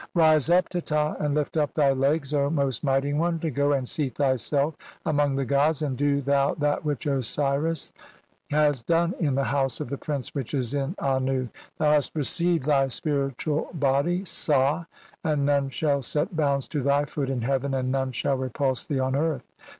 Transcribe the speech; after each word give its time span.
(271) 0.15 0.33
"Rise 0.33 0.49
up, 0.49 0.69
Teta, 0.69 1.15
and 1.19 1.35
lift 1.35 1.57
up 1.57 1.75
thy 1.75 1.91
legs, 1.91 2.33
most 2.33 2.83
"mighty 2.83 3.13
one, 3.13 3.37
to 3.37 3.51
go 3.51 3.71
and 3.73 3.87
seat 3.87 4.15
thyself 4.15 4.75
among 5.05 5.35
the 5.35 5.45
gods, 5.45 5.83
"and 5.83 5.95
do 5.95 6.21
thou 6.21 6.55
that 6.55 6.83
which 6.83 7.05
Osiris 7.05 7.93
hath 8.49 8.83
done 8.87 9.13
in 9.19 9.35
the 9.35 9.43
House 9.43 9.79
"of 9.79 9.91
the 9.91 9.99
Prince 9.99 10.33
which 10.33 10.55
is 10.55 10.73
in 10.73 10.95
Annu; 10.95 11.49
thou 11.77 11.91
hast 11.91 12.15
received 12.15 12.65
"thy 12.65 12.87
spiritual 12.87 13.69
body 13.75 14.25
(sah), 14.25 14.85
and 15.23 15.45
none 15.45 15.69
shall 15.69 16.01
set 16.01 16.35
bounds 16.35 16.67
"to 16.69 16.81
thy 16.81 17.05
foot 17.05 17.29
in 17.29 17.43
heaven 17.43 17.75
and 17.75 17.91
none 17.91 18.11
shall 18.11 18.37
repulse 18.37 18.83
thee 18.83 18.97
"on 18.99 19.15
earth. 19.15 19.53